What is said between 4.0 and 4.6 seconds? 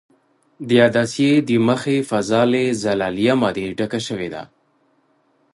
شوې ده.